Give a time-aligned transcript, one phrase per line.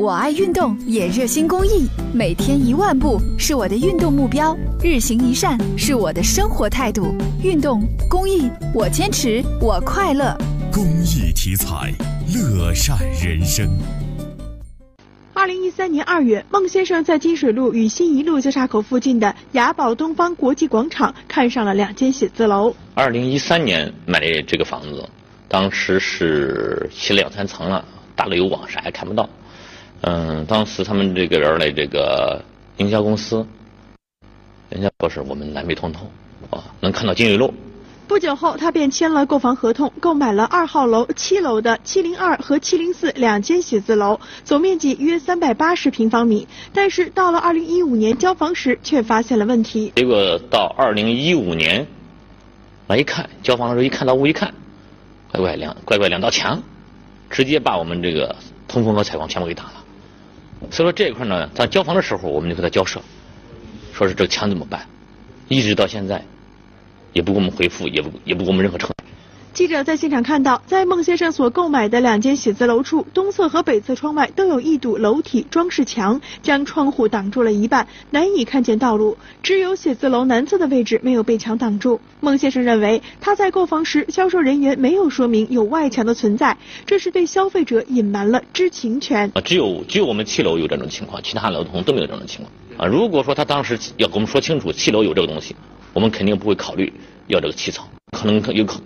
[0.00, 7.14] 我爱运动，也热心公益，每天一万步是我的运动目标，日行一善是我的生活态度。
[7.42, 10.34] 运动公益，我坚持，我快乐。
[10.72, 11.92] 公益题材，
[12.34, 13.68] 乐善人生。
[15.34, 22.74] 二零一三年二月，孟先生在金水路与新一路交叉口附近的雅宝东方国际广场看上了两间写字楼。
[22.94, 25.06] 二零一三年买的这个房子，
[25.46, 27.84] 当时是起两三层了，
[28.16, 29.28] 大楼有网啥也看不到。
[30.02, 32.42] 嗯，当时他们这个人的这个
[32.78, 33.46] 营销公司，
[34.70, 36.10] 人家说是我们南北通透
[36.48, 37.52] 啊，能看到金水路。
[38.08, 46.48] 不久后，他便签了购房合同，购买了二号楼、七楼的七零二和七零四两间写字楼，总面积约三百八十平方米。
[46.72, 49.92] 但是到了二零一五年交房时，却发现了问题。
[49.94, 51.86] 结果到二零一五年，
[52.88, 54.52] 来一看，交房的时候一看到屋一看，
[55.30, 56.60] 乖乖两乖乖两道墙，
[57.28, 58.34] 直接把我们这个
[58.66, 59.79] 通风和采光全部给挡了。
[60.70, 63.00] 所以说这一块呢，在交房的时候我们就和他交涉，
[63.92, 64.86] 说是这个墙怎么办，
[65.48, 66.24] 一直到现在，
[67.12, 68.99] 也不给我们回复，也不也不给我们任何承诺。
[69.52, 79.18] 记者在现场看到，在孟先生所购买的两间写字楼处，东侧和北侧窗外都有一堵楼体装饰墙，将窗户挡住了一半，难以看见道路。
[79.42, 82.00] 只有写字楼南侧的位置没有被墙挡住。
[82.20, 86.56] 孟先生认为，他在购房时，销售人员没有说明有外墙的存在，
[86.86, 89.30] 这是对消费者隐瞒了知情权。
[89.34, 92.86] 啊，只有只有我们七楼有这种情况，其他楼层都没有这种情况。
[92.86, 95.56] 啊，如果说他当时要跟我们说清楚七楼有这个东西，
[95.92, 96.92] 我们肯定不会考虑
[97.26, 98.80] 要这个七层，可能有可。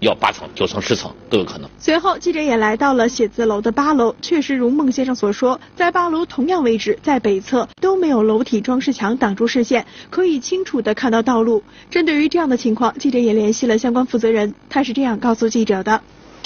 [0.00, 1.68] 要八层、九层、十层都有可能。
[1.78, 11.64] 随后，记者也来到了写字楼的八楼，确实如孟先生所说，在八楼同样位置，在北侧都没有楼体装饰墙挡住视线，可以清楚地看到道路。
[11.90, 16.00] 针对于这样的情况，记者也联系了相关负责人，他是这样告诉记者的：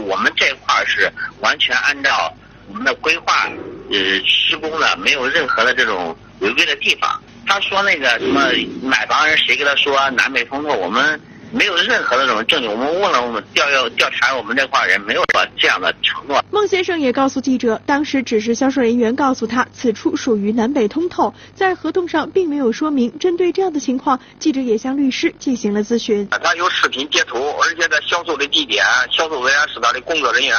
[0.05, 2.33] 我们这块是完全按照
[2.69, 3.51] 我们的规划，
[3.91, 7.21] 呃，施工的，没有任何的这种违规的地方。
[7.45, 8.49] 他说那个什么
[8.83, 11.21] 买房人谁跟他说南北通透，我们。
[11.53, 16.43] 没有任何的这种证据，我们问了我们调要调查我们这块人，没有说这样的承诺。
[16.51, 23.19] 孟先生也告诉记者，当时只是销售人员告诉他此处属于南北通透，在合同上并没有说明。
[23.19, 26.27] 针对这样的情况，记者也向律师进行了咨询。
[26.31, 30.57] 他有视频截图，而且在销售的地点、销售人员是他的工作人员，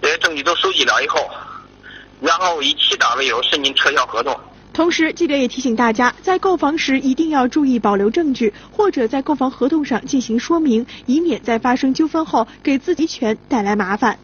[0.00, 1.28] 这些证据都收集了以后，
[2.20, 4.38] 然后以其他为由申请撤销合同。
[4.78, 14.20] 同时，记者也提醒大家，在购房时一定要注意保留证据，或者在购房合同上进行说明，以免在发生纠纷后给自己权带来麻烦。